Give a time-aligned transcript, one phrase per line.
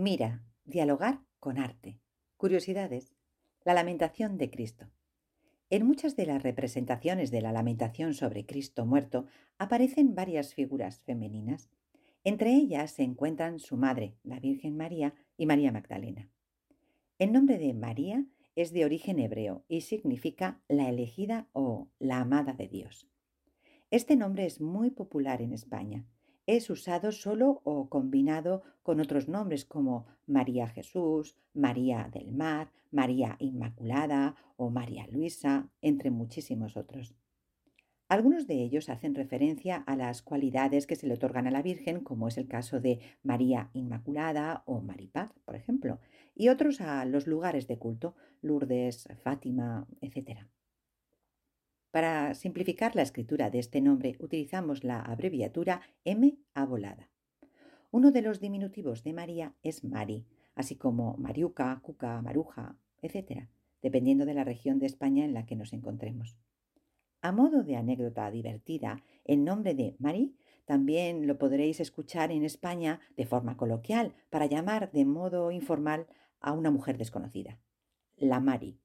[0.00, 1.98] Mira, dialogar con arte.
[2.36, 3.16] Curiosidades.
[3.64, 4.92] La lamentación de Cristo.
[5.70, 9.26] En muchas de las representaciones de la lamentación sobre Cristo muerto
[9.58, 11.68] aparecen varias figuras femeninas.
[12.22, 16.30] Entre ellas se encuentran su madre, la Virgen María, y María Magdalena.
[17.18, 18.24] El nombre de María
[18.54, 23.08] es de origen hebreo y significa la elegida o la amada de Dios.
[23.90, 26.06] Este nombre es muy popular en España.
[26.48, 33.36] Es usado solo o combinado con otros nombres como María Jesús, María del Mar, María
[33.38, 37.14] Inmaculada o María Luisa, entre muchísimos otros.
[38.08, 42.00] Algunos de ellos hacen referencia a las cualidades que se le otorgan a la Virgen,
[42.00, 46.00] como es el caso de María Inmaculada o Maripaz, por ejemplo,
[46.34, 50.46] y otros a los lugares de culto, Lourdes, Fátima, etc.
[51.98, 57.10] Para simplificar la escritura de este nombre utilizamos la abreviatura M a volada.
[57.90, 60.24] Uno de los diminutivos de María es Mari,
[60.54, 63.48] así como Mariuca, Cuca, Maruja, etc.,
[63.82, 66.38] dependiendo de la región de España en la que nos encontremos.
[67.20, 73.00] A modo de anécdota divertida, el nombre de Marie también lo podréis escuchar en España
[73.16, 76.06] de forma coloquial para llamar de modo informal
[76.38, 77.58] a una mujer desconocida.
[78.16, 78.78] La Mari.